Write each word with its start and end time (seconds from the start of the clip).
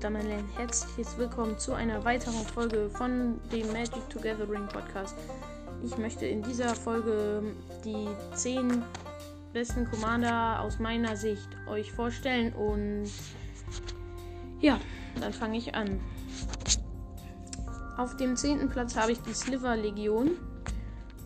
und 0.00 0.04
damit 0.04 0.32
ein 0.32 0.48
herzliches 0.56 1.18
Willkommen 1.18 1.58
zu 1.58 1.74
einer 1.74 2.02
weiteren 2.06 2.46
Folge 2.46 2.88
von 2.88 3.38
dem 3.52 3.70
Magic 3.70 4.08
Together 4.08 4.46
Podcast. 4.46 5.14
Ich 5.84 5.98
möchte 5.98 6.24
in 6.24 6.42
dieser 6.42 6.74
Folge 6.74 7.42
die 7.84 8.08
10 8.34 8.82
besten 9.52 9.90
Commander 9.90 10.60
aus 10.62 10.78
meiner 10.78 11.18
Sicht 11.18 11.48
euch 11.68 11.92
vorstellen 11.92 12.54
und 12.54 13.10
ja, 14.60 14.80
dann 15.20 15.34
fange 15.34 15.58
ich 15.58 15.74
an. 15.74 16.00
Auf 17.98 18.16
dem 18.16 18.36
10. 18.36 18.70
Platz 18.70 18.96
habe 18.96 19.12
ich 19.12 19.20
die 19.20 19.34
Sliver 19.34 19.76
Legion, 19.76 20.30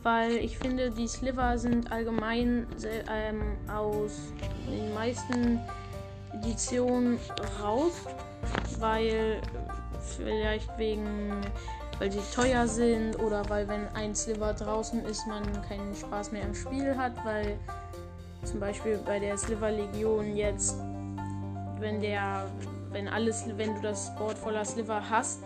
weil 0.02 0.32
ich 0.32 0.59
finde, 0.59 0.91
die 0.91 1.06
Sliver 1.06 1.59
sind 1.59 1.93
allgemein 1.93 2.66
ähm, 3.09 3.56
aus 3.68 4.32
den 4.68 4.93
meisten 4.94 5.61
Edition 6.34 7.18
raus, 7.62 7.93
weil 8.79 9.40
vielleicht 10.16 10.76
wegen, 10.79 11.40
weil 11.98 12.12
sie 12.12 12.20
teuer 12.34 12.66
sind 12.66 13.18
oder 13.20 13.48
weil 13.48 13.68
wenn 13.68 13.88
ein 13.94 14.14
Sliver 14.14 14.52
draußen 14.52 15.04
ist, 15.04 15.26
man 15.26 15.42
keinen 15.62 15.94
Spaß 15.94 16.32
mehr 16.32 16.42
im 16.42 16.54
Spiel 16.54 16.96
hat, 16.96 17.12
weil 17.25 17.58
zum 18.44 18.61
Beispiel 18.61 18.98
bei 18.98 19.18
der 19.18 19.39
Sliver 19.39 19.70
Legion 19.70 20.36
jetzt, 20.36 20.76
wenn 21.78 22.00
der, 22.00 22.46
wenn 22.90 23.08
alles, 23.08 23.44
wenn 23.56 23.75
du 23.75 23.80
das 23.80 24.14
Board 24.16 24.36
voller 24.36 24.64
Sliver 24.64 25.03
hast 25.08 25.42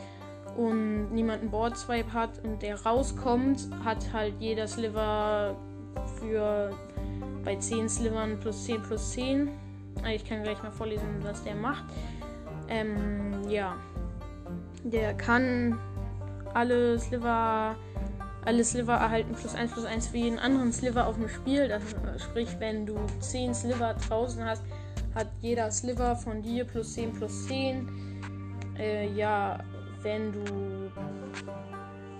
und 0.56 1.12
niemand 1.12 1.42
einen 1.42 1.50
Board 1.50 1.76
Swipe 1.76 2.12
hat 2.12 2.42
und 2.44 2.62
der 2.62 2.80
rauskommt, 2.84 3.68
hat 3.84 4.12
halt 4.12 4.34
jeder 4.40 4.66
Sliver 4.66 5.56
für 6.18 6.70
bei 7.44 7.56
10 7.56 7.88
Slivern 7.88 8.38
plus 8.40 8.64
10 8.64 8.82
plus 8.82 9.10
10 9.12 9.50
ich 10.14 10.24
kann 10.24 10.42
gleich 10.42 10.62
mal 10.62 10.70
vorlesen, 10.70 11.18
was 11.22 11.42
der 11.44 11.54
macht. 11.54 11.84
Ähm, 12.68 13.48
ja. 13.48 13.76
Der 14.84 15.14
kann 15.14 15.78
alle 16.54 16.98
Sliver, 16.98 17.76
alle 18.44 18.64
Sliver 18.64 18.94
erhalten 18.94 19.34
plus 19.34 19.54
1 19.54 19.72
plus 19.72 19.84
1 19.84 20.08
für 20.08 20.16
jeden 20.16 20.38
anderen 20.38 20.72
Sliver 20.72 21.06
auf 21.06 21.16
dem 21.16 21.28
Spiel. 21.28 21.68
Das, 21.68 21.82
sprich, 22.22 22.48
wenn 22.58 22.86
du 22.86 22.96
10 23.20 23.54
Sliver 23.54 23.94
draußen 24.08 24.44
hast, 24.44 24.62
hat 25.14 25.28
jeder 25.40 25.70
Sliver 25.70 26.16
von 26.16 26.42
dir 26.42 26.64
plus 26.64 26.94
10 26.94 27.12
plus 27.12 27.46
10. 27.46 27.88
Äh, 28.78 29.12
ja, 29.14 29.58
wenn 30.02 30.32
du 30.32 30.90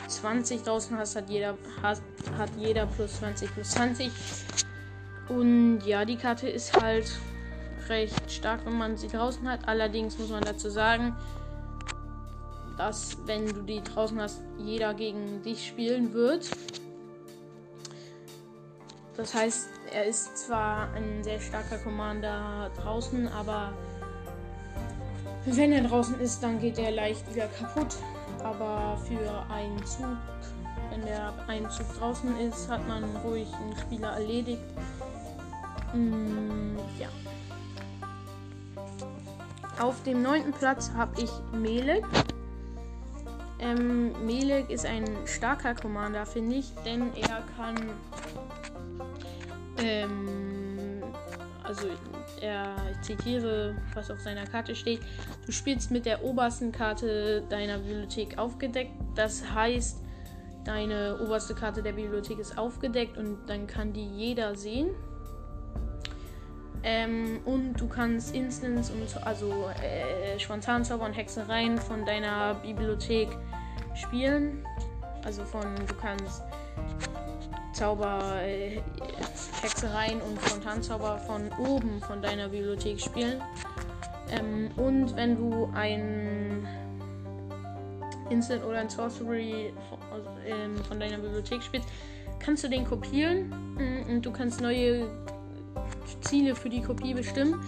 20 0.09 0.63
draußen 0.63 0.97
hast, 0.99 1.17
hat 1.17 1.31
jeder, 1.31 1.57
hat, 1.83 2.01
hat 2.37 2.51
jeder 2.59 2.87
plus 2.87 3.19
20 3.19 3.53
plus 3.53 3.71
20. 3.71 4.11
Und 5.29 5.81
ja, 5.85 6.05
die 6.05 6.17
Karte 6.17 6.49
ist 6.49 6.81
halt 6.81 7.11
recht 7.89 8.31
stark, 8.31 8.65
wenn 8.67 8.77
man 8.77 8.97
sie 8.97 9.09
draußen 9.09 9.49
hat. 9.49 9.67
Allerdings 9.67 10.19
muss 10.19 10.31
man 10.31 10.43
dazu 10.43 10.71
sagen, 10.71 11.17
dass 12.77 13.19
wenn 13.27 13.47
du 13.47 13.63
die 13.63 13.83
draußen 13.83 14.21
hast, 14.21 14.41
jeder 14.59 14.95
gegen 14.95 15.43
dich 15.43 15.67
spielen 15.67 16.13
wird. 16.13 16.49
Das 19.17 19.35
heißt, 19.35 19.69
er 19.93 20.05
ist 20.05 20.39
zwar 20.39 20.93
ein 20.93 21.25
sehr 21.25 21.41
starker 21.41 21.79
Commander 21.79 22.71
draußen, 22.77 23.27
aber 23.29 23.73
wenn 25.45 25.73
er 25.73 25.83
draußen 25.83 26.21
ist, 26.21 26.41
dann 26.43 26.61
geht 26.61 26.79
er 26.79 26.93
leicht 26.93 27.29
wieder 27.35 27.49
kaputt. 27.49 27.97
Aber 28.45 28.97
für 28.99 29.45
einen 29.51 29.85
Zug, 29.85 30.17
wenn 30.91 31.05
der 31.05 31.33
ein 31.49 31.69
Zug 31.71 31.87
draußen 31.99 32.39
ist, 32.41 32.69
hat 32.69 32.87
man 32.87 33.05
ruhig 33.25 33.49
einen 33.55 33.77
Spieler 33.77 34.13
erledigt. 34.13 34.63
Mm, 35.95 36.77
ja. 36.99 37.09
Auf 39.79 40.03
dem 40.03 40.23
neunten 40.23 40.53
Platz 40.53 40.91
habe 40.97 41.23
ich 41.23 41.31
Melek. 41.53 42.05
Ähm, 43.61 44.13
Melek 44.27 44.71
ist 44.71 44.85
ein 44.85 45.05
starker 45.25 45.75
Commander, 45.75 46.27
finde 46.27 46.57
ich, 46.57 46.73
denn 46.85 47.13
er 47.15 47.43
kann. 47.57 47.77
Ähm, 49.81 51.03
also, 51.63 51.87
er, 52.41 52.75
ich 52.91 53.01
zitiere, 53.03 53.77
was 53.95 54.11
auf 54.11 54.21
seiner 54.21 54.47
Karte 54.47 54.75
steht. 54.75 55.01
Du 55.47 55.53
spielst 55.53 55.93
mit 55.93 56.07
der 56.07 56.25
obersten 56.25 56.73
Karte 56.73 57.45
deiner 57.49 57.79
Bibliothek 57.79 58.37
aufgedeckt. 58.37 58.93
Das 59.15 59.45
heißt, 59.55 59.99
deine 60.65 61.21
oberste 61.21 61.55
Karte 61.55 61.83
der 61.83 61.93
Bibliothek 61.93 62.41
ist 62.41 62.59
aufgedeckt 62.59 63.17
und 63.17 63.47
dann 63.47 63.69
kann 63.69 63.93
die 63.93 64.07
jeder 64.07 64.57
sehen. 64.57 64.91
Ähm, 66.83 67.41
und 67.45 67.75
du 67.75 67.89
kannst 67.89 68.35
Instants 68.35 68.91
und 68.91 69.27
also 69.27 69.69
äh, 69.83 70.39
Spontanzauber 70.39 71.07
und 71.07 71.13
Hexereien 71.13 71.79
von 71.79 72.05
deiner 72.05 72.55
Bibliothek 72.55 73.29
spielen. 73.95 74.65
Also 75.25 75.45
von 75.45 75.75
du 75.87 75.95
kannst 75.95 76.43
Zauber, 77.73 78.41
äh, 78.43 78.81
Hexereien 79.63 80.21
und 80.21 80.41
Spontanzauber 80.43 81.19
von 81.19 81.51
oben 81.59 82.01
von 82.01 82.23
deiner 82.23 82.49
Bibliothek 82.49 83.01
spielen. 83.01 83.43
Ähm, 84.31 84.71
und 84.77 85.15
wenn 85.17 85.37
du 85.37 85.71
ein 85.75 86.67
Instant 88.31 88.65
oder 88.65 88.79
ein 88.79 88.91
Sorcery 88.91 89.73
von, 89.89 89.99
äh, 90.45 90.83
von 90.87 91.01
deiner 91.01 91.19
Bibliothek 91.19 91.63
spielst, 91.63 91.89
kannst 92.39 92.65
du 92.65 92.69
den 92.69 92.85
kopieren 92.85 93.49
mm, 93.75 94.11
und 94.11 94.27
du 94.27 94.33
kannst 94.33 94.61
neue 94.61 95.09
Ziele 96.21 96.55
für 96.55 96.69
die 96.69 96.83
Kopie 96.83 97.15
bestimmen. 97.15 97.61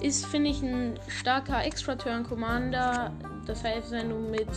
Ist, 0.00 0.26
finde 0.26 0.50
ich, 0.50 0.62
ein 0.62 0.98
starker 1.08 1.64
Extra-Turn-Commander. 1.64 3.12
Das 3.46 3.64
heißt, 3.64 3.90
wenn 3.90 4.08
du 4.10 4.16
mit 4.16 4.48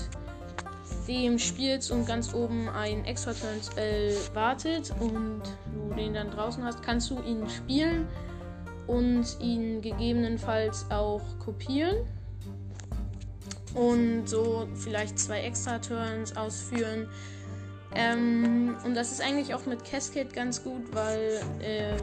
dem 1.08 1.38
spielst 1.38 1.92
und 1.92 2.06
ganz 2.06 2.34
oben 2.34 2.70
ein 2.70 3.04
Extra-Turn-Spell 3.06 4.16
wartet 4.34 4.94
und 5.00 5.42
du 5.74 5.96
den 5.96 6.14
dann 6.14 6.32
draußen 6.32 6.64
hast, 6.64 6.82
kannst 6.82 7.10
du 7.10 7.22
ihn 7.24 7.50
spielen 7.50 8.08
und 8.88 9.26
ihn 9.40 9.82
gegebenenfalls 9.82 10.86
auch 10.90 11.22
kopieren 11.40 12.06
und 13.74 14.28
so 14.28 14.68
vielleicht 14.76 15.18
zwei 15.20 15.42
Extra-Turns 15.42 16.36
ausführen. 16.38 17.08
Ähm, 17.96 18.76
und 18.84 18.96
das 18.96 19.12
ist 19.12 19.22
eigentlich 19.22 19.54
auch 19.54 19.66
mit 19.66 19.84
Cascade 19.86 20.30
ganz 20.34 20.64
gut, 20.64 20.94
weil 20.94 21.42
ähm, 21.62 22.00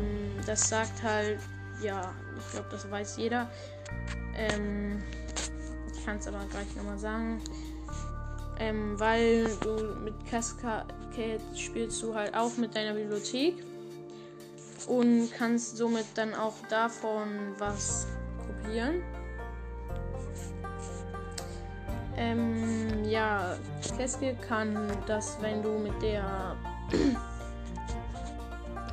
das 0.46 0.68
sagt 0.68 1.02
halt, 1.02 1.40
ja, 1.82 2.14
ich 2.38 2.52
glaube, 2.52 2.68
das 2.70 2.90
weiß 2.90 3.16
jeder. 3.16 3.50
Ähm, 4.36 5.02
ich 5.92 6.04
kann 6.04 6.18
es 6.18 6.28
aber 6.28 6.44
gleich 6.50 6.74
nochmal 6.76 6.98
sagen. 6.98 7.40
Ähm, 8.58 9.00
weil 9.00 9.46
du 9.62 9.96
mit 10.04 10.14
Cascade 10.26 10.86
spielst 11.56 12.02
du 12.02 12.14
halt 12.14 12.34
auch 12.34 12.56
mit 12.56 12.76
deiner 12.76 12.92
Bibliothek 12.94 13.64
und 14.86 15.30
kannst 15.32 15.76
somit 15.76 16.06
dann 16.14 16.34
auch 16.34 16.54
davon 16.68 17.54
was 17.58 18.06
kopieren. 18.46 19.02
Ähm, 22.20 23.02
ja, 23.08 23.56
Keske 23.96 24.36
kann 24.46 24.76
das, 25.06 25.38
wenn 25.40 25.62
du 25.62 25.78
mit 25.78 26.02
der. 26.02 26.54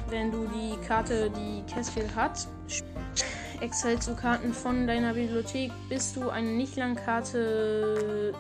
wenn 0.10 0.32
du 0.32 0.48
die 0.48 0.78
Karte, 0.88 1.30
die 1.30 1.62
Keske 1.64 2.04
hat, 2.16 2.48
exilst 3.60 4.04
zu 4.04 4.16
Karten 4.16 4.54
von 4.54 4.88
deiner 4.88 5.14
Bibliothek, 5.14 5.74
bis 5.90 6.14
du 6.14 6.30
eine 6.30 6.48
nicht 6.48 6.78
lang 6.78 6.96
Karte 6.96 8.34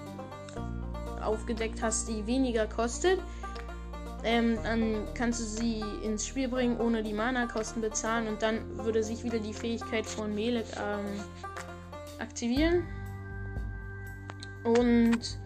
aufgedeckt 1.22 1.82
hast, 1.82 2.08
die 2.08 2.26
weniger 2.26 2.66
kostet. 2.66 3.20
Ähm, 4.24 4.58
dann 4.64 5.06
kannst 5.16 5.42
du 5.42 5.44
sie 5.44 5.84
ins 6.02 6.26
Spiel 6.26 6.48
bringen, 6.48 6.80
ohne 6.80 7.04
die 7.04 7.14
Mana-Kosten 7.14 7.82
bezahlen 7.82 8.30
und 8.30 8.42
dann 8.42 8.62
würde 8.78 9.04
sich 9.04 9.26
wieder 9.26 9.40
die 9.40 9.54
Fähigkeit 9.54 10.06
von 10.06 10.34
Melek 10.34 10.66
ähm, 10.78 11.22
aktivieren. 12.20 12.84
Und 14.68 15.40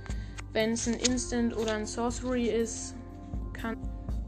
wenn 0.51 0.71
es 0.71 0.87
ein 0.87 0.95
Instant 0.95 1.55
oder 1.55 1.73
ein 1.73 1.85
Sorcery 1.85 2.47
ist, 2.47 2.95
kann, 3.53 3.77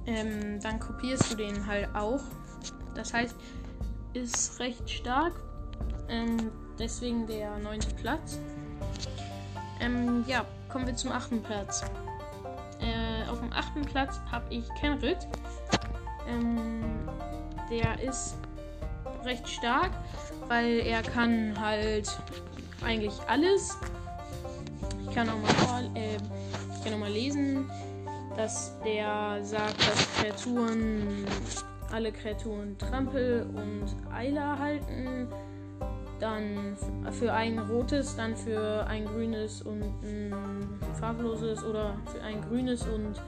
ähm, 0.06 0.60
dann 0.62 0.80
kopierst 0.80 1.32
du 1.32 1.36
den 1.36 1.66
halt 1.66 1.90
auch. 1.96 2.22
Das 2.94 3.12
heißt, 3.12 3.36
ist 4.14 4.60
recht 4.60 4.88
stark. 4.88 5.34
Ähm, 6.10 6.52
deswegen 6.78 7.26
der 7.26 7.58
neunte 7.58 7.90
Platz. 7.96 8.40
Ähm, 9.82 10.24
ja, 10.28 10.46
kommen 10.70 10.86
wir 10.86 10.96
zum 10.96 11.12
achten 11.12 11.42
Platz. 11.42 11.84
Äh, 12.80 13.28
auf 13.30 13.40
dem 13.40 13.52
achten 13.52 13.82
Platz 13.82 14.20
habe 14.32 14.46
ich 14.54 14.66
Kenrit. 14.80 15.28
Ähm, 16.28 16.84
der 17.72 18.00
ist 18.00 18.36
recht 19.24 19.48
stark, 19.48 19.92
weil 20.48 20.80
er 20.80 21.02
kann 21.02 21.60
halt 21.60 22.16
eigentlich 22.84 23.14
alles 23.28 23.76
ich 25.14 25.18
kann 25.18 25.30
auch 25.30 25.68
mal, 25.68 25.86
äh, 25.94 26.16
ich 26.76 26.84
kann 26.84 26.96
auch 26.96 26.98
mal 26.98 27.12
lesen, 27.12 27.70
dass 28.36 28.74
der 28.84 29.38
sagt, 29.44 29.78
dass 29.78 30.12
Kreaturen, 30.16 31.24
alle 31.92 32.12
Kreaturen 32.12 32.76
Trampel 32.80 33.46
und 33.54 33.96
Eiler 34.12 34.58
halten. 34.58 35.28
dann 36.20 36.76
für 37.12 37.32
ein 37.32 37.60
rotes, 37.60 38.16
dann 38.16 38.36
für 38.36 38.88
ein 38.88 39.06
grünes 39.06 39.62
und 39.62 39.84
ein 40.02 40.34
farbloses 41.00 41.64
oder 41.64 41.96
für 42.12 42.22
ein 42.24 42.42
grünes 42.50 42.82
und 42.88 43.22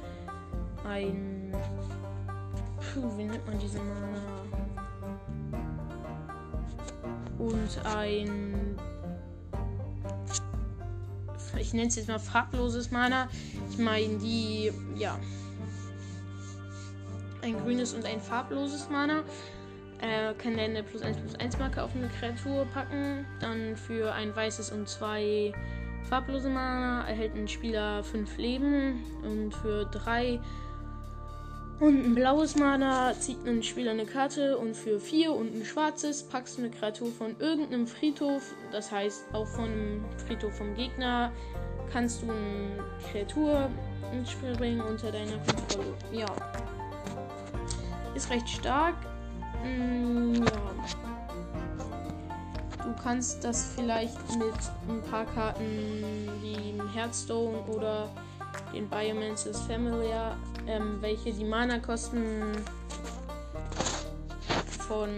ein. 0.89 1.53
Puh, 2.79 3.15
wie 3.15 3.25
nennt 3.25 3.45
man 3.45 3.59
diesen 3.59 3.81
Mana? 3.87 4.41
Und 7.37 7.85
ein. 7.95 8.64
Ich 11.59 11.73
nenne 11.73 11.87
es 11.87 11.95
jetzt 11.95 12.07
mal 12.07 12.19
farbloses 12.19 12.91
Mana. 12.91 13.27
Ich 13.69 13.77
meine 13.77 14.17
die, 14.17 14.71
ja. 14.95 15.19
Ein 17.41 17.57
grünes 17.59 17.93
und 17.93 18.05
ein 18.05 18.19
farbloses 18.19 18.89
Mana. 18.89 19.23
Er 20.01 20.33
kann 20.33 20.57
eine 20.59 20.83
plus 20.83 21.01
1 21.01 21.17
plus 21.17 21.35
1 21.35 21.57
Marke 21.59 21.81
auf 21.83 21.95
eine 21.95 22.09
Kreatur 22.09 22.65
packen. 22.73 23.25
Dann 23.39 23.75
für 23.75 24.13
ein 24.13 24.35
weißes 24.35 24.71
und 24.71 24.89
zwei 24.89 25.53
farblose 26.09 26.49
Mana 26.49 27.07
erhält 27.07 27.35
ein 27.35 27.47
Spieler 27.47 28.03
5 28.03 28.37
Leben. 28.37 29.03
Und 29.23 29.53
für 29.53 29.85
3 29.85 30.39
und 31.79 32.05
ein 32.05 32.15
blaues 32.15 32.55
Mana 32.55 33.13
zieht 33.19 33.45
ein 33.45 33.63
Spieler 33.63 33.91
eine 33.91 34.05
Karte. 34.05 34.57
Und 34.57 34.75
für 34.75 34.99
4 34.99 35.33
und 35.33 35.55
ein 35.55 35.65
schwarzes 35.65 36.23
packst 36.23 36.57
du 36.57 36.63
eine 36.63 36.71
Kreatur 36.71 37.11
von 37.11 37.35
irgendeinem 37.39 37.87
Friedhof. 37.87 38.53
Das 38.71 38.91
heißt 38.91 39.25
auch 39.33 39.47
von 39.47 39.65
einem 39.65 40.05
Friedhof 40.27 40.55
vom 40.55 40.73
Gegner 40.75 41.31
kannst 41.91 42.23
du 42.23 42.31
eine 42.31 42.83
Kreatur 43.11 43.69
ins 44.11 44.31
Spiel 44.31 44.53
bringen 44.55 44.81
unter 44.81 45.11
deiner 45.11 45.37
Kontrolle. 45.37 45.93
Ja. 46.11 46.25
Ist 48.15 48.29
recht 48.31 48.49
stark 48.49 48.95
Mm, 49.65 50.35
ja. 50.35 50.45
Du 52.83 52.93
kannst 53.01 53.43
das 53.43 53.73
vielleicht 53.75 54.17
mit 54.37 54.53
ein 54.87 55.01
paar 55.09 55.25
Karten 55.25 56.29
wie 56.41 56.79
Hearthstone 56.93 57.57
oder 57.67 58.09
den 58.73 58.87
Biomancer's 58.87 59.61
Familiar, 59.61 60.37
ähm, 60.67 60.97
welche 61.01 61.33
die 61.33 61.43
Mana-Kosten 61.43 62.53
von 64.87 65.09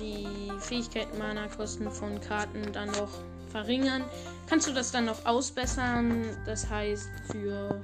die 0.00 0.52
Fähigkeiten 0.60 1.18
Mana-Kosten 1.18 1.90
von 1.90 2.20
Karten 2.20 2.72
dann 2.72 2.88
noch 2.88 3.10
verringern. 3.50 4.04
Kannst 4.48 4.68
du 4.68 4.72
das 4.72 4.92
dann 4.92 5.06
noch 5.06 5.24
ausbessern? 5.26 6.24
Das 6.44 6.68
heißt, 6.68 7.08
für 7.30 7.82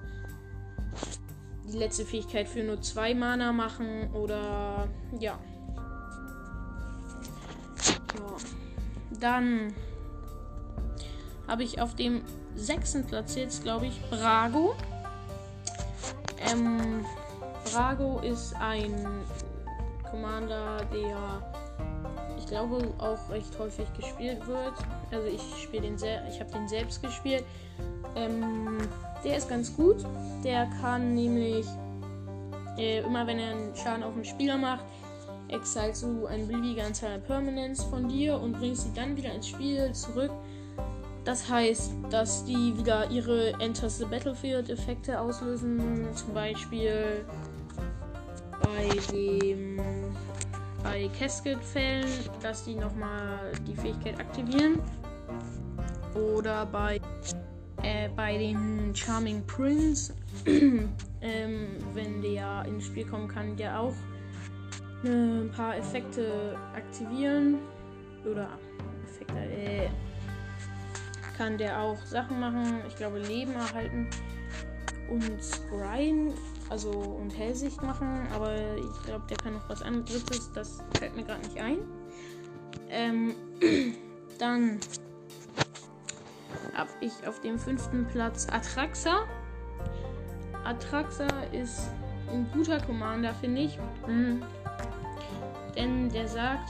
die 1.67 1.79
letzte 1.79 2.05
Fähigkeit 2.05 2.49
für 2.49 2.63
nur 2.63 2.81
zwei 2.83 3.15
Mana 3.15 3.53
machen 3.53 4.11
oder 4.13 4.89
ja. 5.19 5.39
Dann 9.21 9.75
habe 11.47 11.63
ich 11.63 11.81
auf 11.81 11.95
dem 11.95 12.23
sechsten 12.55 13.07
Platz 13.07 13.35
jetzt, 13.35 13.63
glaube 13.63 13.87
ich, 13.87 14.01
Brago. 14.11 14.75
Ähm, 16.41 17.05
Brago 17.65 18.21
ist 18.21 18.55
ein 18.57 19.25
Commander, 20.11 20.79
der 20.93 21.43
ich 22.39 22.47
glaube 22.47 22.93
auch 22.99 23.31
recht 23.31 23.59
häufig 23.59 23.87
gespielt 23.95 24.47
wird. 24.47 24.73
Also 25.11 25.27
ich 25.27 25.43
spiele 25.63 25.83
den 25.83 25.99
sehr, 25.99 26.27
ich 26.29 26.41
habe 26.41 26.51
den 26.51 26.69
selbst 26.69 27.03
gespielt. 27.03 27.45
Ähm, 28.17 28.79
der 29.25 29.37
ist 29.37 29.49
ganz 29.49 29.75
gut. 29.77 30.05
Der 30.43 30.67
kann 30.81 31.15
nämlich 31.15 31.67
äh, 32.81 33.01
immer 33.01 33.27
wenn 33.27 33.39
er 33.39 33.51
einen 33.51 33.77
Schaden 33.77 34.03
auf 34.03 34.15
den 34.15 34.25
Spieler 34.25 34.57
macht, 34.57 34.85
exilst 35.49 36.03
du 36.03 36.27
eine 36.27 36.45
beliebige 36.45 36.85
Anzahl 36.85 37.13
an 37.13 37.23
Permanents 37.23 37.85
von 37.85 38.09
dir 38.09 38.41
und 38.41 38.53
bringst 38.53 38.85
sie 38.85 38.95
dann 38.95 39.17
wieder 39.17 39.33
ins 39.33 39.49
Spiel 39.49 39.93
zurück. 39.93 40.31
Das 41.25 41.49
heißt, 41.49 41.93
dass 42.11 42.45
die 42.45 42.77
wieder 42.77 43.11
ihre 43.11 43.53
Enter 43.61 43.91
the 43.91 44.05
Battlefield 44.05 44.71
Effekte 44.71 45.21
auslösen. 45.21 46.09
Zum 46.15 46.33
Beispiel 46.33 47.25
bei 48.63 48.89
dem 49.13 49.81
bei 50.83 51.11
Casket-Fällen, 51.19 52.09
dass 52.43 52.65
die 52.65 52.75
nochmal 52.75 53.53
die 53.67 53.75
Fähigkeit 53.75 54.19
aktivieren. 54.19 54.81
Oder 56.15 56.67
bei, 56.67 57.01
äh, 57.83 58.09
bei 58.17 58.37
dem 58.39 58.95
Charming 58.95 59.45
Prince, 59.47 60.15
ähm, 60.47 61.69
wenn 61.95 62.23
der 62.23 62.65
ins 62.67 62.87
Spiel 62.87 63.05
kommen 63.05 63.29
kann, 63.29 63.57
der 63.57 63.79
auch 63.79 63.95
ein 65.05 65.51
paar 65.55 65.77
Effekte 65.77 66.57
aktivieren. 66.75 67.59
Oder 68.25 68.45
äh, 68.45 68.70
kann 71.41 71.57
der 71.57 71.81
auch 71.81 71.97
Sachen 72.05 72.39
machen. 72.39 72.83
Ich 72.87 72.97
glaube, 72.97 73.19
Leben 73.19 73.55
erhalten 73.55 74.07
und 75.09 75.43
Scryen, 75.43 76.35
also 76.69 76.91
und 76.91 77.31
Hellsicht 77.31 77.81
machen. 77.81 78.29
Aber 78.35 78.55
ich 78.77 79.07
glaube, 79.07 79.25
der 79.31 79.39
kann 79.39 79.55
noch 79.55 79.67
was 79.67 79.81
anderes. 79.81 80.23
Das 80.53 80.85
fällt 80.99 81.17
mir 81.17 81.23
gerade 81.23 81.41
nicht 81.41 81.59
ein. 81.59 81.79
Ähm, 82.91 83.35
dann 84.39 84.81
habe 86.75 86.91
ich 87.01 87.13
auf 87.27 87.41
dem 87.41 87.59
fünften 87.59 88.07
Platz 88.09 88.47
Atraxa. 88.53 89.25
Atraxa 90.65 91.27
ist 91.53 91.89
ein 92.31 92.47
guter 92.53 92.81
Commander, 92.83 93.33
finde 93.33 93.63
ich. 93.63 93.79
Mhm. 94.07 94.43
Denn 95.75 96.11
der 96.11 96.29
sagt, 96.29 96.69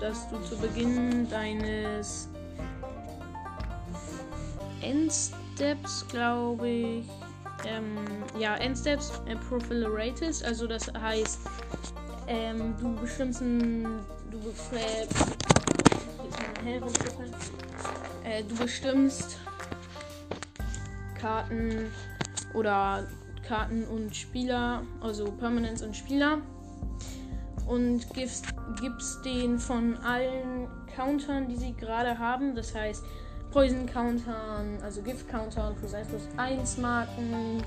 dass 0.00 0.28
du 0.30 0.38
zu 0.40 0.56
Beginn 0.58 1.28
deines 1.28 2.28
Endsteps, 4.80 6.06
glaube 6.08 6.68
ich, 6.68 7.06
ähm, 7.66 7.98
ja, 8.38 8.56
Endsteps 8.56 9.20
äh, 9.26 9.36
Profilaratest, 9.36 10.44
also 10.44 10.66
das 10.66 10.92
heißt, 10.92 11.40
ähm, 12.26 12.74
du 12.80 12.94
bestimmst 12.94 13.40
ein, 13.42 14.00
du, 14.30 14.38
äh, 18.24 18.42
du 18.44 18.54
bestimmst 18.56 19.38
Karten 21.20 21.90
oder 22.54 23.06
Karten 23.46 23.84
und 23.84 24.14
Spieler, 24.14 24.82
also 25.00 25.30
Permanents 25.32 25.82
und 25.82 25.96
Spieler. 25.96 26.38
Und 27.66 28.08
gibst, 28.14 28.46
gibst 28.80 29.24
den 29.24 29.58
von 29.58 29.96
allen 30.04 30.68
Countern, 30.94 31.48
die 31.48 31.56
sie 31.56 31.74
gerade 31.74 32.18
haben, 32.18 32.54
das 32.54 32.74
heißt 32.74 33.04
Poison 33.50 33.86
Countern, 33.86 34.78
also 34.82 35.02
Gift 35.02 35.28
Countern, 35.28 35.74
plus 35.76 35.92
1 35.94 36.08
plus 36.08 36.22
1 36.36 36.78
Marken, 36.78 37.62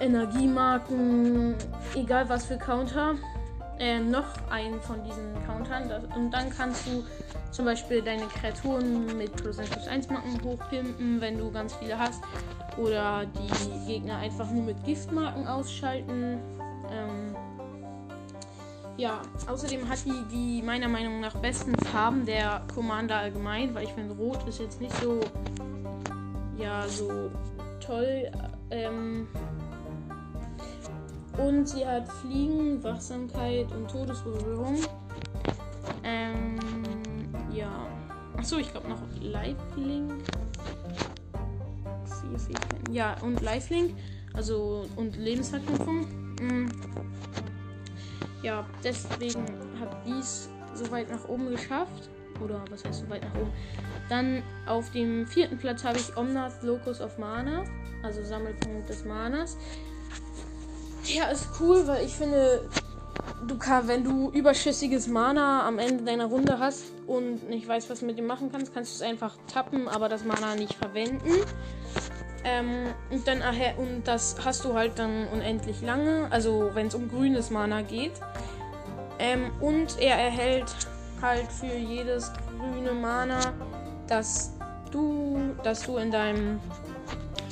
Energiemarken, 0.00 1.54
egal 1.94 2.28
was 2.28 2.46
für 2.46 2.58
Counter, 2.58 3.14
äh, 3.78 3.98
noch 3.98 4.26
einen 4.50 4.80
von 4.80 5.02
diesen 5.04 5.32
Countern. 5.46 5.88
Das, 5.88 6.04
und 6.16 6.30
dann 6.30 6.50
kannst 6.50 6.86
du 6.86 7.04
zum 7.50 7.64
Beispiel 7.64 8.02
deine 8.02 8.26
Kreaturen 8.26 9.16
mit 9.16 9.34
plus 9.36 9.58
1 9.58 9.70
plus 9.70 9.86
1 9.86 10.10
Marken 10.10 10.42
hochpimpen, 10.42 11.20
wenn 11.20 11.38
du 11.38 11.50
ganz 11.50 11.74
viele 11.74 11.98
hast 11.98 12.22
oder 12.76 13.24
die 13.26 13.86
Gegner 13.86 14.18
einfach 14.18 14.50
nur 14.50 14.64
mit 14.64 14.84
Giftmarken 14.84 15.46
ausschalten. 15.46 16.38
Ja, 18.96 19.20
außerdem 19.46 19.88
hat 19.88 20.04
die 20.04 20.24
die 20.30 20.62
meiner 20.62 20.88
Meinung 20.88 21.20
nach 21.20 21.34
besten 21.36 21.76
Farben 21.86 22.24
der 22.24 22.62
Commander 22.74 23.16
allgemein, 23.16 23.74
weil 23.74 23.84
ich 23.84 23.92
finde 23.92 24.14
Rot 24.14 24.46
ist 24.48 24.58
jetzt 24.58 24.80
nicht 24.80 24.94
so 25.02 25.20
ja 26.58 26.86
so 26.88 27.30
toll. 27.80 28.30
Ähm, 28.70 29.28
und 31.36 31.68
sie 31.68 31.86
hat 31.86 32.08
Fliegen, 32.08 32.82
Wachsamkeit 32.82 33.70
und 33.72 33.90
Todesberührung. 33.90 34.80
Ähm, 36.02 36.58
ja. 37.52 37.86
Achso, 38.38 38.56
ich 38.56 38.70
glaube 38.70 38.88
noch 38.88 39.00
Lifelink 39.20 40.12
vier 42.28 42.38
Fähigkeiten. 42.38 42.92
Ja, 42.92 43.16
und 43.22 43.40
Lifelink. 43.40 43.94
Also, 44.34 44.86
und 44.96 45.16
Lebensverknüpfung. 45.16 46.06
Mhm. 46.40 46.68
Ja, 48.42 48.64
deswegen 48.84 49.44
habe 49.80 49.96
dies 50.06 50.48
so 50.74 50.90
weit 50.90 51.10
nach 51.10 51.28
oben 51.28 51.50
geschafft. 51.50 52.10
Oder 52.42 52.62
was 52.70 52.84
heißt 52.84 53.00
so 53.00 53.10
weit 53.10 53.22
nach 53.22 53.40
oben? 53.40 53.52
Dann 54.08 54.42
auf 54.66 54.90
dem 54.90 55.26
vierten 55.26 55.56
Platz 55.56 55.84
habe 55.84 55.98
ich 55.98 56.16
Omnath 56.16 56.62
Locus 56.62 57.00
of 57.00 57.16
Mana. 57.18 57.64
Also 58.02 58.22
Sammelpunkt 58.22 58.88
des 58.88 59.04
Manas. 59.04 59.56
Ja, 61.04 61.28
ist 61.28 61.48
cool, 61.60 61.86
weil 61.86 62.04
ich 62.04 62.14
finde, 62.14 62.68
du 63.46 63.56
kann, 63.58 63.88
wenn 63.88 64.04
du 64.04 64.30
überschüssiges 64.30 65.06
Mana 65.06 65.66
am 65.66 65.78
Ende 65.78 66.04
deiner 66.04 66.26
Runde 66.26 66.58
hast 66.58 66.84
und 67.06 67.48
nicht 67.48 67.66
weißt, 67.66 67.88
was 67.90 68.00
du 68.00 68.06
mit 68.06 68.18
dem 68.18 68.26
machen 68.26 68.50
kannst, 68.52 68.74
kannst 68.74 68.92
du 68.92 69.04
es 69.04 69.10
einfach 69.10 69.36
tappen, 69.52 69.88
aber 69.88 70.08
das 70.08 70.24
Mana 70.24 70.54
nicht 70.56 70.74
verwenden. 70.74 71.30
Ähm, 72.46 72.94
und 73.10 73.26
dann 73.26 73.42
und 73.76 74.04
das 74.04 74.36
hast 74.44 74.64
du 74.64 74.74
halt 74.74 75.00
dann 75.00 75.26
unendlich 75.28 75.82
lange. 75.82 76.28
Also 76.30 76.70
wenn 76.74 76.86
es 76.86 76.94
um 76.94 77.08
grünes 77.08 77.50
Mana 77.50 77.82
geht. 77.82 78.12
Ähm, 79.18 79.50
und 79.60 79.98
er 79.98 80.16
erhält 80.16 80.72
halt 81.20 81.50
für 81.50 81.74
jedes 81.74 82.30
grüne 82.56 82.92
Mana, 82.92 83.40
das 84.06 84.52
du, 84.92 85.56
das 85.64 85.82
du 85.82 85.96
in 85.96 86.12
deinem 86.12 86.60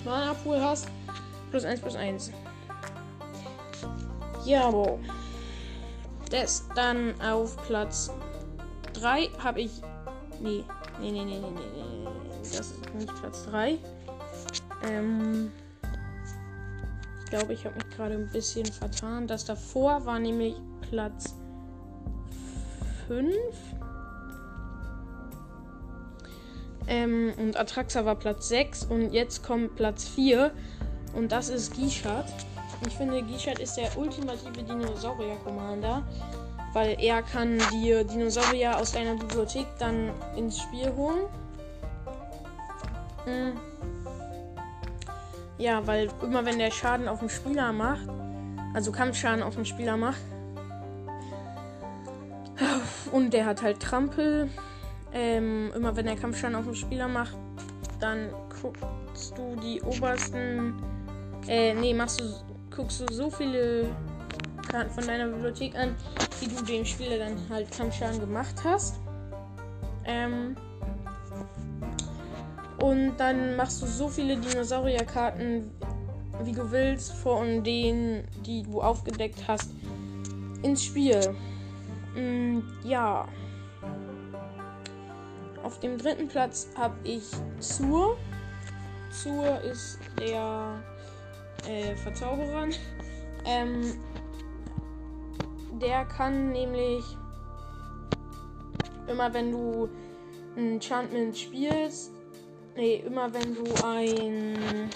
Mana 0.05 0.35
Pool 0.45 0.61
hast, 0.61 0.87
plus 1.51 1.65
1 1.65 1.81
plus 1.81 1.97
1. 1.97 2.31
Ja, 4.45 4.71
Bro. 4.71 5.01
Das 6.31 6.69
dann 6.77 7.21
auf 7.21 7.57
Platz 7.67 8.13
3 8.93 9.29
habe 9.43 9.63
ich. 9.63 9.73
Nee, 10.41 10.65
nee, 11.01 11.11
nee, 11.11 11.25
nee, 11.25 11.41
nee, 11.41 11.51
nee, 11.51 12.09
Das 12.43 12.61
ist 12.61 12.95
nicht 12.95 13.13
Platz 13.21 13.47
3. 13.47 13.79
Ähm. 14.89 15.53
Ich 17.25 17.31
glaube, 17.31 17.53
ich 17.53 17.65
habe 17.65 17.75
mich 17.75 17.91
gerade 17.97 18.15
ein 18.15 18.29
bisschen 18.31 18.67
vertan. 18.67 19.27
Das 19.27 19.45
davor 19.45 20.05
war 20.07 20.19
nämlich 20.19 20.55
Platz 20.89 21.35
5. 23.09 23.35
Ähm, 26.87 27.33
und 27.39 27.57
Atraxa 27.57 28.05
war 28.05 28.15
Platz 28.15 28.49
6 28.49 28.85
und 28.85 29.13
jetzt 29.13 29.43
kommt 29.43 29.75
Platz 29.75 30.07
4 30.07 30.53
und 31.15 31.33
das 31.33 31.49
ist 31.49 31.75
Gishat. 31.75 32.27
Ich 32.87 32.95
finde, 32.95 33.23
Gishat 33.23 33.59
ist 33.59 33.77
der 33.77 33.97
ultimative 33.97 34.63
Dinosaurier-Commander, 34.63 36.03
weil 36.75 36.97
er 37.01 37.23
kann 37.23 37.59
dir 37.73 38.05
Dinosaurier 38.05 38.77
aus 38.77 38.93
deiner 38.93 39.15
Bibliothek 39.15 39.67
dann 39.79 40.11
ins 40.37 40.59
Spiel 40.61 40.93
holen. 40.95 41.25
Mhm. 43.25 43.94
Ja, 45.59 45.87
weil 45.87 46.09
immer 46.23 46.45
wenn 46.45 46.59
der 46.59 46.71
Schaden 46.71 47.09
auf 47.09 47.21
den 47.21 47.29
Spieler 47.29 47.73
macht, 47.73 48.09
also 48.75 48.91
Kampfschaden 48.91 49.43
auf 49.43 49.55
den 49.55 49.65
Spieler 49.65 49.97
macht, 49.97 50.21
und 53.13 53.33
der 53.33 53.47
hat 53.47 53.63
halt 53.63 53.81
Trampel, 53.81 54.51
ähm, 55.13 55.73
immer 55.75 55.95
wenn 55.97 56.07
der 56.07 56.17
Kampfschaden 56.17 56.57
auf 56.57 56.65
den 56.65 56.75
Spieler 56.75 57.09
macht, 57.09 57.37
dann 58.01 58.31
guckst 58.61 59.33
du 59.37 59.57
die 59.57 59.81
obersten, 59.83 60.75
äh, 61.47 61.75
nee, 61.75 61.95
machst 61.95 62.21
du, 62.21 62.25
guckst 62.75 63.01
du 63.01 63.13
so 63.13 63.31
viele 63.31 63.89
Karten 64.69 64.91
von 64.91 65.07
deiner 65.07 65.29
Bibliothek 65.29 65.77
an, 65.77 65.95
wie 66.41 66.49
du 66.49 66.65
dem 66.65 66.85
Spieler 66.85 67.19
dann 67.19 67.37
halt 67.49 67.71
Kampfschaden 67.71 68.19
gemacht 68.19 68.57
hast. 68.65 68.97
Ähm, 70.05 70.57
und 72.79 73.17
dann 73.17 73.57
machst 73.57 73.83
du 73.83 73.87
so 73.87 74.09
viele 74.09 74.37
Dinosaurierkarten, 74.37 75.71
wie 76.43 76.53
du 76.53 76.71
willst, 76.71 77.13
von 77.13 77.63
denen, 77.63 78.25
die 78.45 78.63
du 78.63 78.81
aufgedeckt 78.81 79.47
hast, 79.47 79.71
ins 80.63 80.85
Spiel. 80.85 81.35
Mm, 82.15 82.61
ja. 82.85 83.27
Auf 85.63 85.81
dem 85.81 85.97
dritten 85.97 86.29
Platz 86.29 86.69
habe 86.77 86.95
ich 87.05 87.25
Zur. 87.61 88.17
Zur 89.11 89.61
ist 89.61 89.99
der 90.19 90.83
äh, 91.69 91.95
Verzauberer. 91.97 92.69
Ähm, 93.47 93.93
der 95.83 96.07
kann 96.07 96.53
nämlich 96.53 97.05
immer 99.07 99.33
wenn 99.35 99.53
du 99.53 99.89
ein 100.57 100.75
Enchantment 100.75 101.37
spielst, 101.37 102.13
nee, 102.77 103.03
immer 103.07 103.33
wenn 103.33 103.55
du 103.55 103.65
ein 103.85 104.91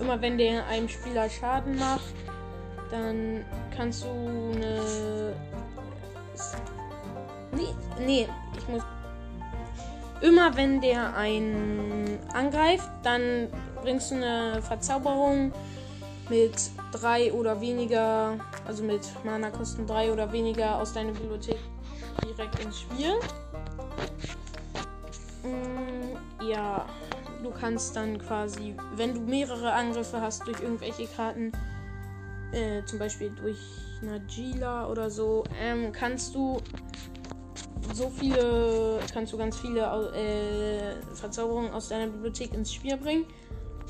immer 0.00 0.20
wenn 0.20 0.38
der 0.38 0.66
einem 0.66 0.88
Spieler 0.88 1.28
Schaden 1.30 1.78
macht, 1.78 2.14
dann 2.90 3.44
kannst 3.76 4.04
du 4.04 4.08
eine 4.08 5.34
Nee, 7.52 7.68
nee, 8.04 8.28
ich 8.56 8.68
muss 8.68 8.82
Immer 10.20 10.56
wenn 10.56 10.80
der 10.80 11.14
einen 11.16 12.18
angreift, 12.32 12.88
dann 13.02 13.48
bringst 13.82 14.10
du 14.10 14.14
eine 14.14 14.62
Verzauberung 14.62 15.52
mit 16.30 16.54
drei 16.92 17.30
oder 17.32 17.60
weniger, 17.60 18.38
also 18.66 18.82
mit 18.82 19.02
Mana-Kosten 19.24 19.86
drei 19.86 20.10
oder 20.10 20.32
weniger 20.32 20.78
aus 20.80 20.94
deiner 20.94 21.12
Bibliothek 21.12 21.58
direkt 22.24 22.58
ins 22.60 22.80
Spiel. 22.80 23.12
Mm, 25.42 25.93
ja, 26.50 26.86
du 27.42 27.50
kannst 27.50 27.96
dann 27.96 28.18
quasi, 28.18 28.74
wenn 28.96 29.14
du 29.14 29.20
mehrere 29.20 29.72
Angriffe 29.72 30.20
hast 30.20 30.46
durch 30.46 30.60
irgendwelche 30.60 31.06
Karten, 31.06 31.52
äh, 32.52 32.84
zum 32.84 32.98
Beispiel 32.98 33.30
durch 33.30 33.58
Najila 34.02 34.88
oder 34.88 35.10
so, 35.10 35.44
ähm, 35.60 35.92
kannst 35.92 36.34
du 36.34 36.60
so 37.92 38.08
viele, 38.08 38.98
kannst 39.12 39.32
du 39.32 39.38
ganz 39.38 39.58
viele 39.58 39.82
äh, 40.14 41.14
Verzauberungen 41.14 41.72
aus 41.72 41.88
deiner 41.88 42.10
Bibliothek 42.10 42.54
ins 42.54 42.72
Spiel 42.72 42.96
bringen. 42.96 43.26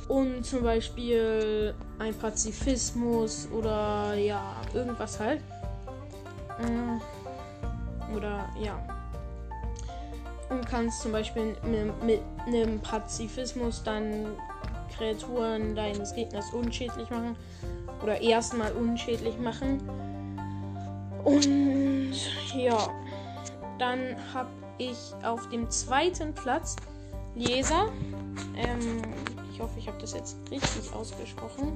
Und 0.09 0.45
zum 0.45 0.63
Beispiel 0.63 1.75
ein 1.99 2.15
Pazifismus 2.15 3.49
oder 3.51 4.15
ja, 4.15 4.57
irgendwas 4.75 5.19
halt. 5.19 5.41
Mm, 6.59 7.01
oder 8.15 8.51
ja. 8.61 9.04
Und 10.55 10.67
kannst 10.67 11.03
zum 11.03 11.13
Beispiel 11.13 11.57
mit, 11.65 12.03
mit 12.05 12.21
einem 12.47 12.79
Pazifismus 12.81 13.83
dann 13.83 14.27
Kreaturen 14.97 15.75
deines 15.75 16.15
Gegners 16.15 16.53
unschädlich 16.53 17.11
machen. 17.11 17.37
Oder 18.03 18.21
erstmal 18.21 18.73
unschädlich 18.73 19.39
machen. 19.39 19.81
Und 21.25 22.15
ja. 22.57 22.89
Dann 23.79 24.17
habe 24.33 24.51
ich 24.79 24.99
auf 25.25 25.49
dem 25.49 25.69
zweiten 25.71 26.33
Platz 26.33 26.77
Leser. 27.35 27.89
Ähm, 28.57 29.03
ich 29.53 29.61
hoffe, 29.61 29.79
ich 29.79 29.89
habe 29.89 29.99
das 30.01 30.15
jetzt 30.15 30.37
richtig 30.51 30.93
ausgesprochen. 30.95 31.73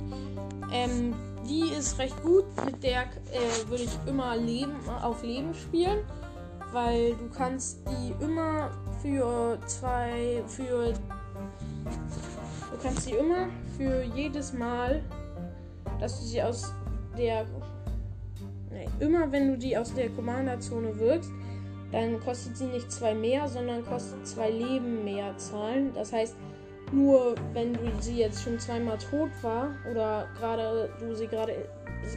Ähm, 0.73 1.14
die 1.49 1.62
ist 1.76 1.99
recht 1.99 2.20
gut. 2.23 2.44
Mit 2.64 2.82
der 2.82 3.02
äh, 3.02 3.68
würde 3.68 3.85
ich 3.85 3.99
immer 4.06 4.37
Leben 4.37 4.76
auf 5.02 5.23
Leben 5.23 5.54
spielen, 5.54 5.99
weil 6.72 7.14
du 7.14 7.28
kannst 7.28 7.80
die 7.88 8.25
immer 8.25 8.70
für 9.00 9.58
zwei 9.66 10.42
für 10.46 10.92
du 10.92 12.82
kannst 12.82 13.02
sie 13.02 13.12
immer 13.12 13.48
für 13.76 14.02
jedes 14.14 14.52
Mal, 14.52 15.02
dass 16.00 16.20
du 16.20 16.26
sie 16.26 16.42
aus 16.42 16.72
der 17.16 17.46
nee, 18.70 18.88
immer 19.00 19.30
wenn 19.30 19.52
du 19.52 19.58
die 19.58 19.76
aus 19.76 19.94
der 19.94 20.10
Commander-Zone 20.10 20.98
wirkst, 20.98 21.30
dann 21.92 22.20
kostet 22.20 22.56
sie 22.56 22.66
nicht 22.66 22.90
zwei 22.92 23.14
mehr, 23.14 23.48
sondern 23.48 23.84
kostet 23.84 24.26
zwei 24.26 24.50
Leben 24.50 25.04
mehr 25.04 25.37
zahlen. 25.38 25.92
Das 25.94 26.12
heißt, 26.12 26.37
nur 26.92 27.34
wenn 27.52 27.72
du 27.72 27.80
sie 28.00 28.18
jetzt 28.18 28.42
schon 28.42 28.58
zweimal 28.58 28.98
tot 28.98 29.30
war 29.42 29.70
oder 29.90 30.28
gerade 30.38 30.90
du 31.00 31.14
sie 31.14 31.26
gerade 31.26 31.54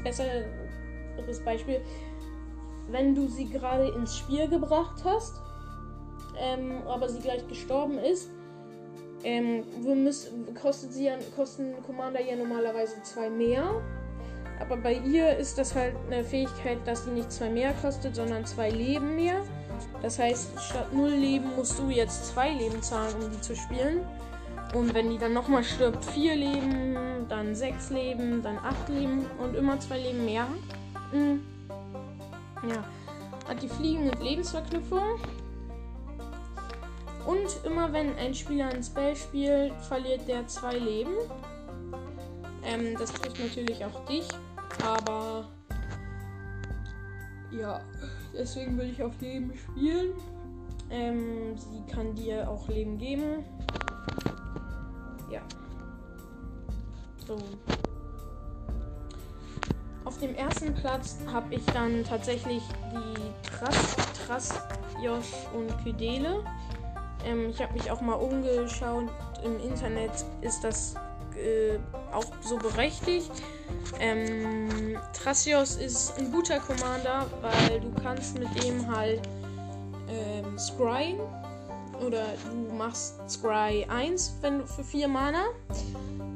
besseres 0.03 1.39
Beispiel, 1.43 1.81
wenn 2.91 3.15
du 3.15 3.27
sie 3.27 3.49
gerade 3.49 3.89
ins 3.89 4.17
Spiel 4.17 4.47
gebracht 4.47 5.03
hast, 5.03 5.41
ähm, 6.37 6.81
aber 6.87 7.09
sie 7.09 7.19
gleich 7.19 7.47
gestorben 7.47 7.97
ist, 7.97 8.29
ähm, 9.23 9.63
müssen, 9.83 10.53
kostet 10.55 10.93
sie 10.93 11.05
ja, 11.05 11.13
kosten 11.35 11.73
Commander 11.85 12.21
ja 12.21 12.35
normalerweise 12.35 13.01
zwei 13.03 13.29
mehr. 13.29 13.63
Aber 14.59 14.77
bei 14.77 14.93
ihr 14.93 15.37
ist 15.37 15.57
das 15.57 15.73
halt 15.75 15.95
eine 16.07 16.23
Fähigkeit, 16.23 16.77
dass 16.85 17.05
sie 17.05 17.11
nicht 17.11 17.31
zwei 17.31 17.49
mehr 17.49 17.73
kostet, 17.81 18.15
sondern 18.15 18.45
zwei 18.45 18.69
Leben 18.69 19.15
mehr. 19.15 19.41
Das 20.01 20.19
heißt, 20.19 20.59
statt 20.59 20.93
0 20.93 21.09
Leben 21.09 21.55
musst 21.55 21.79
du 21.79 21.89
jetzt 21.89 22.27
2 22.33 22.53
Leben 22.53 22.81
zahlen, 22.81 23.15
um 23.23 23.31
die 23.31 23.41
zu 23.41 23.55
spielen. 23.55 24.01
Und 24.73 24.93
wenn 24.93 25.09
die 25.09 25.17
dann 25.17 25.33
nochmal 25.33 25.63
stirbt, 25.63 26.05
4 26.05 26.35
Leben, 26.35 27.25
dann 27.27 27.55
6 27.55 27.89
Leben, 27.89 28.41
dann 28.41 28.57
8 28.57 28.89
Leben 28.89 29.25
und 29.39 29.55
immer 29.55 29.79
2 29.79 29.97
Leben 29.97 30.25
mehr. 30.25 30.47
Mhm. 31.11 31.41
Ja. 32.67 32.83
Hat 33.47 33.61
die 33.61 33.69
Fliegen 33.69 34.05
mit 34.05 34.19
Lebensverknüpfung. 34.21 35.19
Und 37.25 37.65
immer 37.65 37.91
wenn 37.93 38.15
ein 38.17 38.33
Spieler 38.33 38.69
ein 38.69 38.83
Spell 38.83 39.15
spielt, 39.15 39.73
verliert 39.81 40.27
der 40.27 40.47
2 40.47 40.77
Leben. 40.77 41.13
Ähm, 42.63 42.95
das 42.97 43.13
trifft 43.13 43.39
natürlich 43.39 43.83
auch 43.85 44.05
dich. 44.05 44.27
Aber 44.83 45.47
ja. 47.51 47.81
Deswegen 48.33 48.77
will 48.77 48.89
ich 48.89 49.03
auf 49.03 49.19
Leben 49.19 49.51
spielen. 49.57 50.13
Ähm, 50.89 51.57
sie 51.57 51.83
kann 51.91 52.15
dir 52.15 52.49
auch 52.49 52.67
Leben 52.67 52.97
geben. 52.97 53.43
Ja. 55.29 55.41
So. 57.27 57.37
Dem 60.21 60.35
ersten 60.35 60.75
Platz 60.75 61.17
habe 61.33 61.55
ich 61.55 61.65
dann 61.73 62.03
tatsächlich 62.03 62.61
die 62.91 63.49
Tras, 63.49 63.95
Tras 64.27 64.53
Josh 65.03 65.31
und 65.51 65.75
Kydele. 65.83 66.43
Ähm, 67.25 67.49
ich 67.49 67.59
habe 67.59 67.73
mich 67.73 67.89
auch 67.89 68.01
mal 68.01 68.13
umgeschaut. 68.13 69.09
Im 69.43 69.59
Internet 69.59 70.11
ist 70.41 70.63
das 70.63 70.93
äh, 71.35 71.79
auch 72.13 72.31
so 72.41 72.57
berechtigt. 72.57 73.31
Ähm, 73.99 74.95
Tracios 75.11 75.77
ist 75.77 76.15
ein 76.19 76.31
guter 76.31 76.59
Commander, 76.59 77.25
weil 77.41 77.79
du 77.79 77.91
kannst 78.03 78.37
mit 78.37 78.63
dem 78.63 78.95
halt 78.95 79.21
ähm, 80.07 80.59
Scry 80.59 81.17
oder 82.05 82.25
du 82.49 82.73
machst 82.75 83.15
Scry 83.27 83.85
1 83.89 84.37
wenn 84.41 84.59
du 84.59 84.67
für 84.67 84.83
4 84.83 85.07
Mana. 85.07 85.45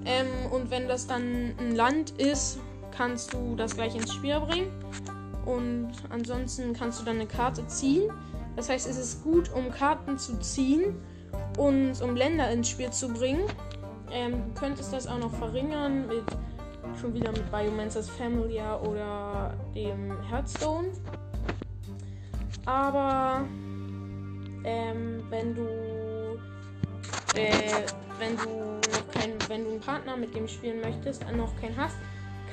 Ähm, 0.05 0.51
und 0.51 0.71
wenn 0.71 0.87
das 0.87 1.05
dann 1.05 1.55
ein 1.59 1.75
Land 1.75 2.11
ist, 2.19 2.59
kannst 2.95 3.33
du 3.33 3.55
das 3.55 3.75
gleich 3.75 3.95
ins 3.95 4.13
Spiel 4.13 4.39
bringen. 4.39 4.71
Und 5.45 5.91
ansonsten 6.09 6.73
kannst 6.73 6.99
du 6.99 7.05
dann 7.05 7.15
eine 7.15 7.27
Karte 7.27 7.65
ziehen. 7.67 8.11
Das 8.55 8.69
heißt, 8.69 8.87
es 8.87 8.97
ist 8.97 9.23
gut, 9.23 9.51
um 9.53 9.69
Karten 9.71 10.17
zu 10.17 10.39
ziehen 10.39 10.95
und 11.57 12.01
um 12.01 12.15
Länder 12.15 12.49
ins 12.51 12.69
Spiel 12.69 12.89
zu 12.91 13.09
bringen. 13.09 13.43
Ähm, 14.11 14.43
du 14.47 14.59
könntest 14.59 14.93
das 14.93 15.07
auch 15.07 15.19
noch 15.19 15.33
verringern 15.35 16.07
mit 16.07 16.23
schon 16.99 17.13
wieder 17.13 17.31
mit 17.31 17.51
Biomancers 17.51 18.09
Familia 18.09 18.79
oder 18.79 19.53
dem 19.73 20.11
Hearthstone. 20.29 20.89
Aber 22.65 23.45
ähm, 24.63 25.23
wenn 25.29 25.53
du 25.53 25.67
äh, 27.35 27.85
wenn 28.17 28.37
du 28.37 28.43
noch 28.43 29.11
kein, 29.11 29.33
wenn 29.49 29.65
du 29.65 29.71
einen 29.71 29.79
Partner 29.81 30.15
mit 30.15 30.33
dem 30.35 30.47
spielen 30.47 30.79
möchtest, 30.79 31.25
noch 31.33 31.55
keinen 31.59 31.75
hast, 31.75 31.97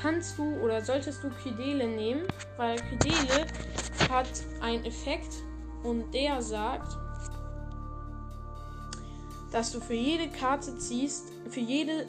kannst 0.02 0.36
du 0.36 0.56
oder 0.60 0.82
solltest 0.82 1.22
du 1.22 1.30
Kydele 1.30 1.86
nehmen, 1.86 2.26
weil 2.56 2.76
Kydele 2.76 3.46
hat 4.10 4.28
einen 4.60 4.84
Effekt 4.84 5.32
und 5.84 6.12
der 6.12 6.42
sagt, 6.42 6.98
dass 9.52 9.70
du 9.70 9.80
für 9.80 9.94
jede 9.94 10.28
Karte 10.28 10.76
ziehst, 10.78 11.28
für 11.48 11.60
jede 11.60 12.06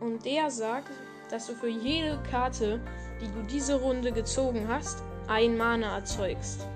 und 0.00 0.24
der 0.24 0.50
sagt, 0.50 0.90
dass 1.30 1.46
du 1.46 1.54
für 1.54 1.68
jede 1.68 2.18
Karte, 2.30 2.80
die 3.20 3.28
du 3.28 3.42
diese 3.48 3.80
Runde 3.80 4.12
gezogen 4.12 4.66
hast, 4.68 5.02
ein 5.28 5.56
Mana 5.56 5.96
erzeugst. 5.96 6.66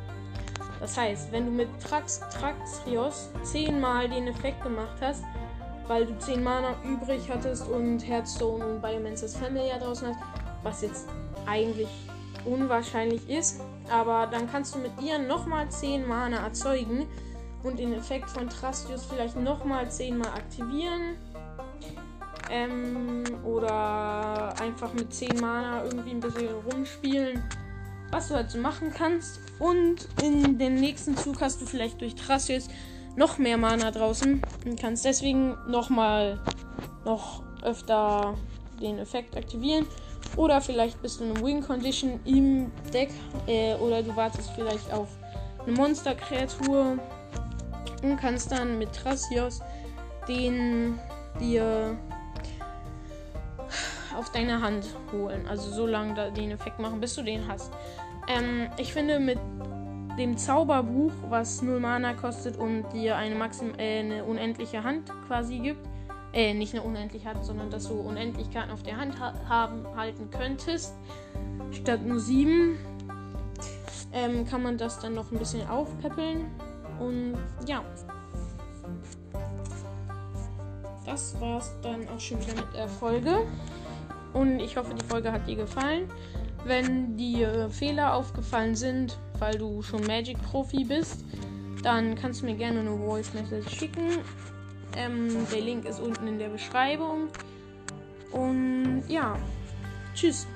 Das 0.80 0.96
heißt, 0.96 1.32
wenn 1.32 1.46
du 1.46 1.50
mit 1.50 1.68
Trax, 1.82 2.20
Traxios 2.20 3.30
10 3.42 3.80
Mal 3.80 4.08
den 4.08 4.28
Effekt 4.28 4.62
gemacht 4.62 4.96
hast, 5.00 5.24
weil 5.88 6.06
du 6.06 6.18
10 6.18 6.42
Mana 6.42 6.74
übrig 6.84 7.28
hattest 7.28 7.68
und 7.68 8.00
Hearthstone 8.00 8.64
und 8.64 8.82
Biomancer's 8.82 9.36
Family 9.36 9.68
ja 9.68 9.78
draußen 9.78 10.08
hast, 10.08 10.18
was 10.62 10.82
jetzt 10.82 11.08
eigentlich 11.46 11.88
unwahrscheinlich 12.44 13.28
ist, 13.28 13.60
aber 13.90 14.26
dann 14.26 14.50
kannst 14.50 14.74
du 14.74 14.78
mit 14.78 14.92
ihr 15.02 15.18
nochmal 15.18 15.68
10 15.68 16.06
Mana 16.06 16.38
erzeugen 16.38 17.06
und 17.62 17.78
den 17.78 17.92
Effekt 17.92 18.30
von 18.30 18.48
Trastius 18.48 19.04
vielleicht 19.04 19.36
nochmal 19.36 19.90
10 19.90 20.18
Mal 20.18 20.28
aktivieren 20.28 21.16
ähm, 22.50 23.24
oder 23.44 24.54
einfach 24.60 24.92
mit 24.94 25.12
10 25.12 25.40
Mana 25.40 25.84
irgendwie 25.84 26.10
ein 26.10 26.20
bisschen 26.20 26.48
rumspielen. 26.70 27.42
Was 28.12 28.28
du 28.28 28.34
halt 28.34 28.50
so 28.50 28.58
machen 28.58 28.92
kannst. 28.94 29.40
Und 29.58 30.08
in 30.22 30.58
dem 30.58 30.76
nächsten 30.76 31.16
Zug 31.16 31.40
hast 31.40 31.60
du 31.60 31.66
vielleicht 31.66 32.00
durch 32.00 32.14
Trassius 32.14 32.68
noch 33.16 33.38
mehr 33.38 33.56
Mana 33.56 33.90
draußen 33.90 34.42
und 34.64 34.80
kannst 34.80 35.04
deswegen 35.04 35.56
nochmal 35.66 36.38
noch 37.04 37.42
öfter 37.62 38.34
den 38.80 38.98
Effekt 38.98 39.36
aktivieren. 39.36 39.86
Oder 40.36 40.60
vielleicht 40.60 41.00
bist 41.02 41.20
du 41.20 41.24
in 41.24 41.30
einer 41.30 41.44
Win 41.44 41.62
Condition 41.62 42.20
im 42.24 42.70
Deck 42.92 43.10
äh, 43.46 43.74
oder 43.76 44.02
du 44.02 44.14
wartest 44.14 44.50
vielleicht 44.54 44.92
auf 44.92 45.08
eine 45.64 45.74
Monsterkreatur 45.76 46.98
und 48.02 48.16
kannst 48.18 48.52
dann 48.52 48.78
mit 48.78 48.92
Trassios 48.92 49.60
den 50.28 50.98
dir 51.40 51.96
auf 54.16 54.30
deine 54.32 54.60
Hand 54.60 54.86
holen. 55.12 55.46
Also 55.46 55.70
so 55.70 55.86
lange 55.86 56.32
den 56.32 56.50
Effekt 56.50 56.78
machen, 56.78 57.00
bis 57.00 57.14
du 57.14 57.22
den 57.22 57.46
hast. 57.46 57.72
Ähm, 58.28 58.68
ich 58.76 58.92
finde 58.92 59.20
mit 59.20 59.38
dem 60.18 60.36
Zauberbuch, 60.36 61.12
was 61.28 61.62
0 61.62 61.80
Mana 61.80 62.14
kostet 62.14 62.56
und 62.56 62.84
dir 62.92 63.16
eine, 63.16 63.34
Maxim 63.34 63.74
äh, 63.78 64.00
eine 64.00 64.24
unendliche 64.24 64.82
Hand 64.82 65.10
quasi 65.26 65.58
gibt, 65.58 65.86
äh, 66.32 66.54
nicht 66.54 66.74
eine 66.74 66.82
unendliche 66.82 67.28
Hand, 67.28 67.44
sondern 67.44 67.70
dass 67.70 67.88
du 67.88 67.94
Unendlichkeiten 67.94 68.70
auf 68.70 68.82
der 68.82 68.96
Hand 68.96 69.18
ha 69.20 69.34
haben 69.48 69.86
halten 69.96 70.30
könntest, 70.30 70.94
statt 71.70 72.04
nur 72.04 72.20
7, 72.20 72.78
ähm, 74.12 74.46
kann 74.46 74.62
man 74.62 74.78
das 74.78 74.98
dann 74.98 75.14
noch 75.14 75.30
ein 75.30 75.38
bisschen 75.38 75.66
aufpeppeln. 75.68 76.46
Und 76.98 77.36
ja. 77.66 77.82
Das 81.04 81.38
war's 81.40 81.74
dann 81.82 82.08
auch 82.08 82.20
schon 82.20 82.40
wieder 82.40 82.54
mit 82.54 82.74
der 82.74 82.88
Folge. 82.88 83.46
Und 84.32 84.60
ich 84.60 84.76
hoffe, 84.76 84.94
die 84.94 85.04
Folge 85.04 85.30
hat 85.32 85.46
dir 85.46 85.56
gefallen. 85.56 86.08
Wenn 86.64 87.16
dir 87.16 87.70
Fehler 87.70 88.14
aufgefallen 88.14 88.74
sind, 88.74 89.18
weil 89.40 89.58
du 89.58 89.82
schon 89.82 90.06
Magic-Profi 90.06 90.84
bist, 90.84 91.24
dann 91.82 92.14
kannst 92.14 92.42
du 92.42 92.46
mir 92.46 92.56
gerne 92.56 92.80
eine 92.80 92.96
Voice 92.96 93.32
Message 93.34 93.70
schicken. 93.74 94.18
Ähm, 94.96 95.46
der 95.52 95.60
Link 95.60 95.84
ist 95.84 96.00
unten 96.00 96.26
in 96.26 96.38
der 96.38 96.48
Beschreibung. 96.48 97.28
Und 98.32 99.04
ja, 99.08 99.38
tschüss. 100.14 100.46